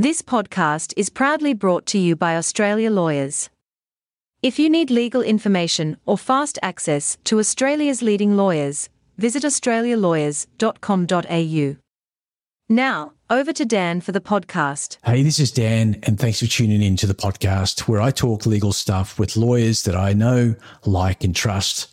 [0.00, 3.50] This podcast is proudly brought to you by Australia Lawyers.
[4.42, 11.76] If you need legal information or fast access to Australia's leading lawyers, visit australialawyers.com.au.
[12.70, 14.96] Now, over to Dan for the podcast.
[15.04, 18.46] Hey, this is Dan, and thanks for tuning in to the podcast where I talk
[18.46, 20.54] legal stuff with lawyers that I know,
[20.86, 21.88] like, and trust.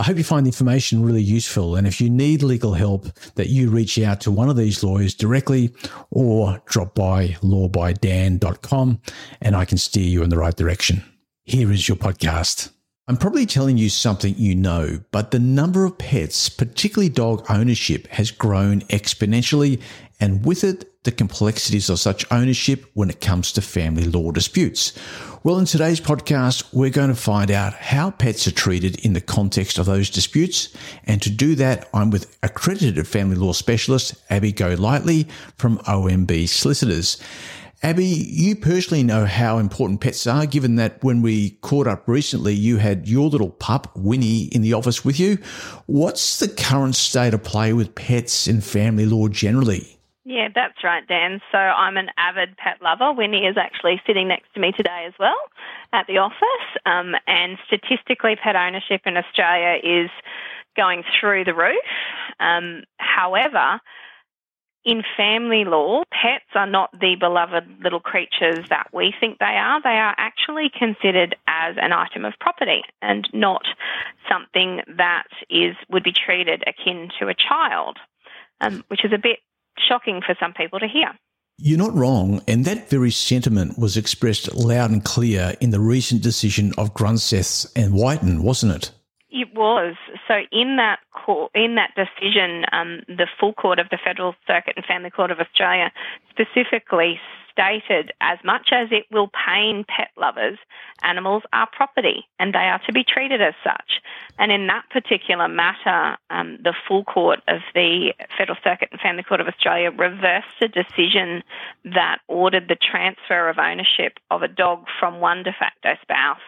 [0.00, 1.76] I hope you find the information really useful.
[1.76, 3.04] And if you need legal help,
[3.34, 5.74] that you reach out to one of these lawyers directly
[6.10, 9.02] or drop by lawbydan.com
[9.42, 11.04] and I can steer you in the right direction.
[11.44, 12.70] Here is your podcast.
[13.08, 18.06] I'm probably telling you something you know, but the number of pets, particularly dog ownership,
[18.06, 19.82] has grown exponentially,
[20.20, 24.92] and with it, the complexities of such ownership when it comes to family law disputes.
[25.42, 29.22] Well, in today's podcast, we're going to find out how pets are treated in the
[29.22, 30.68] context of those disputes.
[31.04, 37.16] And to do that, I'm with accredited family law specialist Abby Golightly from OMB Solicitors.
[37.82, 42.52] Abby, you personally know how important pets are, given that when we caught up recently,
[42.52, 45.38] you had your little pup, Winnie, in the office with you.
[45.86, 49.99] What's the current state of play with pets and family law generally?
[50.30, 51.40] Yeah, that's right, Dan.
[51.50, 53.12] So I'm an avid pet lover.
[53.12, 55.34] Winnie is actually sitting next to me today as well
[55.92, 56.68] at the office.
[56.86, 60.08] Um, and statistically, pet ownership in Australia is
[60.76, 61.82] going through the roof.
[62.38, 63.80] Um, however,
[64.84, 69.82] in family law, pets are not the beloved little creatures that we think they are.
[69.82, 73.62] They are actually considered as an item of property and not
[74.30, 77.98] something that is would be treated akin to a child,
[78.60, 79.40] um, which is a bit
[79.88, 81.12] shocking for some people to hear.
[81.58, 86.22] You're not wrong, and that very sentiment was expressed loud and clear in the recent
[86.22, 88.92] decision of Grunseth and Whiten, wasn't it?
[89.30, 89.94] It was.
[90.26, 94.74] So in that court, in that decision, um, the full court of the Federal Circuit
[94.76, 95.92] and Family Court of Australia
[96.30, 97.20] specifically
[97.52, 100.58] stated as much as it will pain pet lovers,
[101.02, 104.00] animals are property and they are to be treated as such.
[104.38, 109.22] And in that particular matter, um, the full court of the Federal Circuit and Family
[109.22, 111.42] Court of Australia reversed a decision
[111.84, 116.40] that ordered the transfer of ownership of a dog from one de facto spouse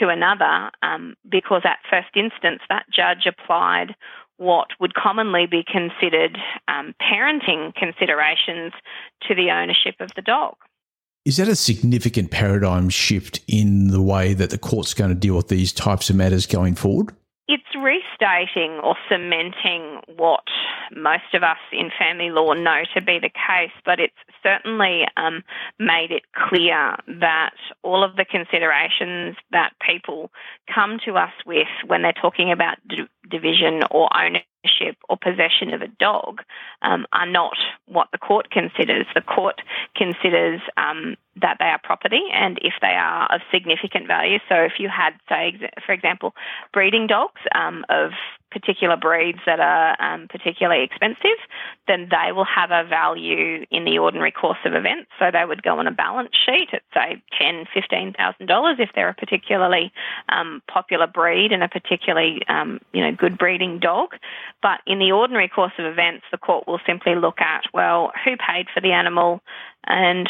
[0.00, 3.94] to another um, because at first instance that judge applied
[4.38, 6.36] what would commonly be considered
[6.68, 8.72] um, parenting considerations
[9.22, 10.54] to the ownership of the dog.
[11.24, 15.36] Is that a significant paradigm shift in the way that the court's going to deal
[15.36, 17.12] with these types of matters going forward?
[17.48, 17.74] It's
[18.20, 20.44] restating or cementing what
[20.94, 25.42] most of us in family law know to be the case, but it's certainly um,
[25.78, 30.30] made it clear that all of the considerations that people
[30.72, 35.82] come to us with when they're talking about d- division or ownership or possession of
[35.82, 36.42] a dog
[36.82, 37.56] um, are not
[37.86, 39.06] what the court considers.
[39.14, 39.60] The court
[39.96, 44.38] considers um, that they are property and if they are of significant value.
[44.48, 46.34] So if you had, say, for example,
[46.72, 48.12] breeding dogs um, of
[48.50, 51.38] particular breeds that are um, particularly expensive,
[51.88, 55.10] then they will have a value in the ordinary course of events.
[55.18, 58.90] So they would go on a balance sheet at say ten, fifteen thousand dollars if
[58.94, 59.92] they're a particularly
[60.28, 64.14] um, popular breed and a particularly um, you know good breeding dog.
[64.62, 68.36] But in the ordinary course of events, the court will simply look at well who
[68.36, 69.40] paid for the animal
[69.86, 70.28] and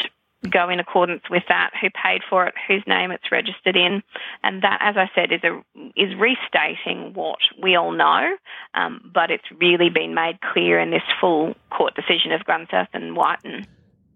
[0.49, 4.03] go in accordance with that, who paid for it, whose name it's registered in,
[4.43, 5.61] and that, as I said, is a
[5.95, 8.35] is restating what we all know,
[8.73, 13.15] um, but it's really been made clear in this full court decision of Grunseth and
[13.15, 13.65] Whiten.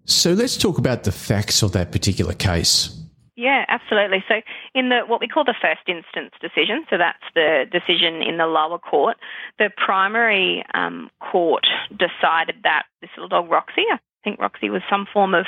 [0.06, 2.98] So let's talk about the facts of that particular case.
[3.36, 4.24] Yeah, absolutely.
[4.28, 4.36] So,
[4.76, 8.46] in the what we call the first instance decision, so that's the decision in the
[8.46, 9.18] lower court,
[9.58, 15.08] the primary um, court decided that this little dog Roxy, I think Roxy was some
[15.12, 15.46] form of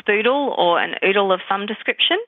[0.00, 2.18] spoodle or an oodle of some description.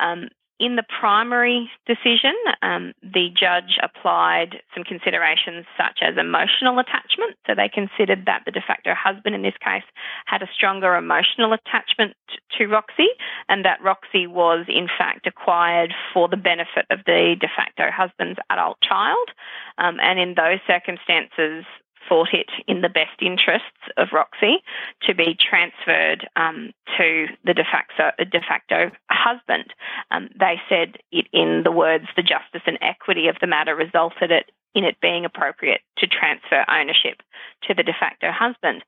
[0.00, 0.28] Um,
[0.58, 2.32] in the primary decision,
[2.62, 7.36] um, the judge applied some considerations such as emotional attachment.
[7.46, 9.84] So they considered that the de facto husband in this case
[10.24, 12.16] had a stronger emotional attachment
[12.56, 13.08] to Roxy
[13.50, 18.38] and that Roxy was in fact acquired for the benefit of the de facto husband's
[18.48, 19.28] adult child.
[19.76, 21.66] Um, and in those circumstances,
[22.08, 24.62] thought it in the best interests of Roxy
[25.02, 29.74] to be transferred um, to the de facto, de facto husband.
[30.10, 34.30] Um, they said it in the words, the justice and equity of the matter resulted
[34.30, 37.22] it, in it being appropriate to transfer ownership
[37.68, 38.82] to the de facto husband.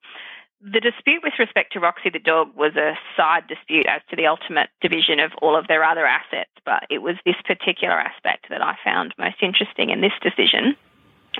[0.60, 4.26] The dispute with respect to Roxy the dog was a side dispute as to the
[4.26, 8.60] ultimate division of all of their other assets, but it was this particular aspect that
[8.60, 10.74] I found most interesting in this decision.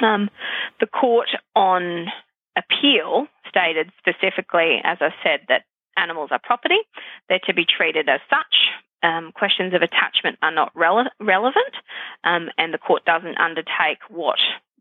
[0.02, 0.30] Um,
[0.80, 2.06] the court on
[2.56, 5.62] appeal stated specifically, as I said, that
[5.96, 6.78] animals are property.
[7.28, 8.72] They're to be treated as such.
[9.02, 11.74] Um, questions of attachment are not rele- relevant,
[12.24, 14.38] um, and the court doesn't undertake what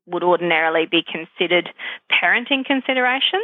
[0.07, 1.69] would ordinarily be considered
[2.11, 3.43] parenting considerations.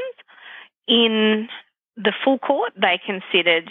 [0.87, 1.47] In
[1.95, 3.69] the full court, they considered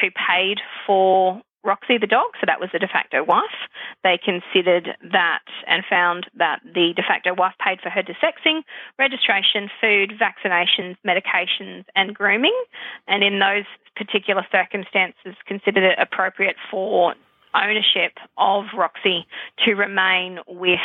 [0.00, 3.70] who paid for Roxy the dog, so that was the de facto wife.
[4.02, 8.62] They considered that and found that the de facto wife paid for her desexing,
[8.98, 12.56] registration, food, vaccinations, medications, and grooming.
[13.06, 13.64] And in those
[13.94, 17.14] particular circumstances, considered it appropriate for
[17.54, 19.26] ownership of Roxy
[19.64, 20.80] to remain with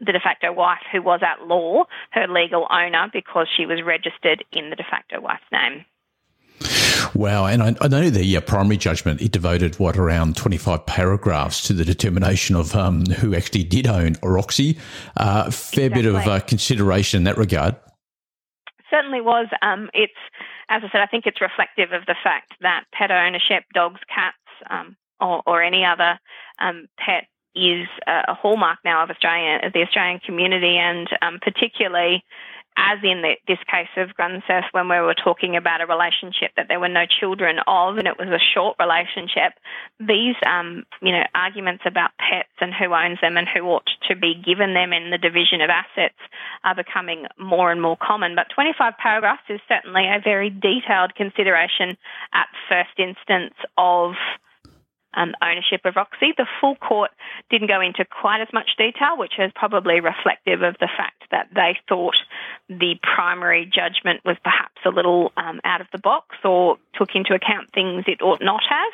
[0.00, 4.44] the de facto wife who was at law, her legal owner, because she was registered
[4.52, 5.84] in the de facto wife's name.
[7.14, 7.46] Wow.
[7.46, 11.72] And I, I know the uh, primary judgment, it devoted what around 25 paragraphs to
[11.72, 14.78] the determination of um, who actually did own Roxy.
[15.16, 16.02] Uh, fair exactly.
[16.02, 17.76] bit of uh, consideration in that regard.
[18.90, 19.46] Certainly was.
[19.62, 20.12] Um, it's,
[20.68, 24.36] as I said, I think it's reflective of the fact that pet ownership, dogs, cats,
[24.70, 26.18] um, or, or, any other
[26.58, 32.24] um, pet is a hallmark now of Australia, of the Australian community, and um, particularly
[32.76, 36.66] as in the, this case of Grunseth, when we were talking about a relationship that
[36.68, 39.54] there were no children of, and it was a short relationship,
[40.00, 44.16] these, um, you know, arguments about pets and who owns them and who ought to
[44.16, 46.18] be given them in the division of assets
[46.64, 48.34] are becoming more and more common.
[48.34, 51.96] But 25 paragraphs is certainly a very detailed consideration
[52.32, 54.14] at first instance of
[55.16, 56.32] um, ownership of Roxy.
[56.36, 57.10] The full court
[57.50, 61.48] didn't go into quite as much detail, which is probably reflective of the fact that
[61.54, 62.16] they thought
[62.68, 67.34] the primary judgment was perhaps a little um, out of the box or took into
[67.34, 68.92] account things it ought not have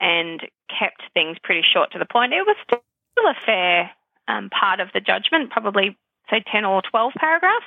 [0.00, 2.32] and kept things pretty short to the point.
[2.32, 2.80] It was still
[3.18, 3.90] a fair
[4.28, 5.96] um, part of the judgment, probably
[6.30, 7.66] say 10 or 12 paragraphs,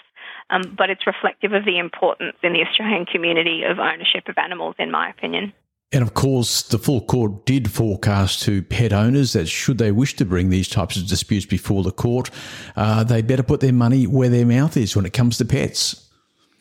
[0.50, 4.76] um, but it's reflective of the importance in the Australian community of ownership of animals,
[4.80, 5.54] in my opinion.
[5.92, 10.16] And of course, the full court did forecast to pet owners that should they wish
[10.16, 12.32] to bring these types of disputes before the court,
[12.76, 16.10] uh, they better put their money where their mouth is when it comes to pets.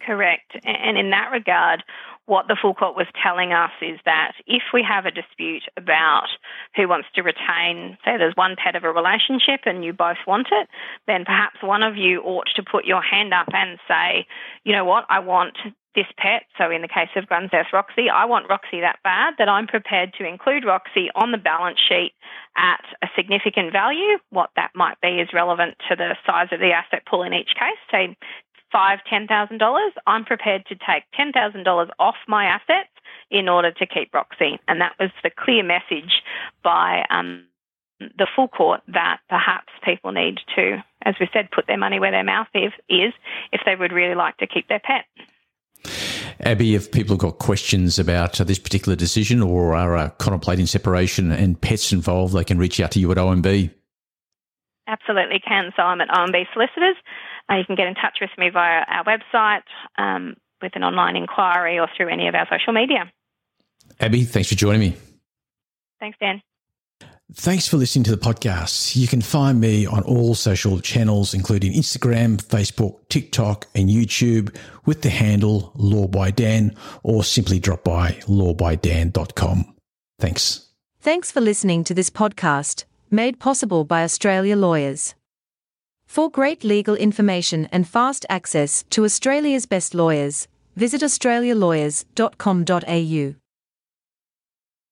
[0.04, 0.56] Correct.
[0.64, 1.82] And in that regard,
[2.26, 6.28] what the full court was telling us is that if we have a dispute about
[6.76, 10.48] who wants to retain, say there's one pet of a relationship and you both want
[10.52, 10.68] it,
[11.06, 14.26] then perhaps one of you ought to put your hand up and say,
[14.64, 15.58] you know what, I want
[15.94, 19.48] this pet, so in the case of Grunseth Roxy, I want Roxy that bad that
[19.48, 22.12] I'm prepared to include Roxy on the balance sheet
[22.56, 24.16] at a significant value.
[24.30, 27.52] What that might be is relevant to the size of the asset pool in each
[27.58, 27.76] case.
[27.90, 28.16] Say
[28.72, 29.92] five, ten thousand dollars.
[30.06, 32.90] I'm prepared to take ten thousand dollars off my assets
[33.30, 36.22] in order to keep Roxy, and that was the clear message
[36.64, 37.44] by um,
[38.18, 42.10] the full court that perhaps people need to, as we said, put their money where
[42.10, 42.72] their mouth is
[43.52, 45.04] if they would really like to keep their pet.
[46.40, 50.66] Abby, if people have got questions about uh, this particular decision or are uh, contemplating
[50.66, 53.70] separation and pets involved, they can reach out to you at OMB.
[54.88, 55.72] Absolutely can.
[55.76, 56.96] So I'm at OMB Solicitors.
[57.50, 59.62] Uh, you can get in touch with me via our website
[59.98, 63.10] um, with an online inquiry or through any of our social media.
[64.00, 64.96] Abby, thanks for joining me.
[66.00, 66.42] Thanks, Dan.
[67.34, 68.94] Thanks for listening to the podcast.
[68.94, 74.54] You can find me on all social channels, including Instagram, Facebook, TikTok, and YouTube
[74.84, 79.74] with the handle Law by Dan or simply drop by lawbydan.com.
[80.18, 80.68] Thanks.
[81.00, 85.14] Thanks for listening to this podcast, made possible by Australia Lawyers.
[86.12, 93.41] For great legal information and fast access to Australia's best lawyers, visit australialawyers.com.au.